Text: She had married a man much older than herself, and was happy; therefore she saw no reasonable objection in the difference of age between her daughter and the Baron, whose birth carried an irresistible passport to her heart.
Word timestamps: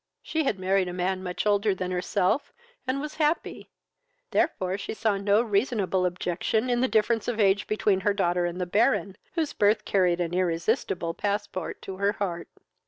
She 0.23 0.45
had 0.45 0.57
married 0.57 0.87
a 0.87 0.93
man 0.93 1.21
much 1.21 1.45
older 1.45 1.75
than 1.75 1.91
herself, 1.91 2.51
and 2.87 2.99
was 2.99 3.13
happy; 3.21 3.69
therefore 4.31 4.75
she 4.79 4.95
saw 4.95 5.15
no 5.17 5.43
reasonable 5.43 6.07
objection 6.07 6.71
in 6.71 6.81
the 6.81 6.87
difference 6.87 7.27
of 7.27 7.39
age 7.39 7.67
between 7.67 7.99
her 7.99 8.13
daughter 8.15 8.47
and 8.47 8.59
the 8.59 8.65
Baron, 8.65 9.15
whose 9.33 9.53
birth 9.53 9.85
carried 9.85 10.19
an 10.19 10.33
irresistible 10.33 11.13
passport 11.13 11.83
to 11.83 11.97
her 11.97 12.13
heart. 12.13 12.47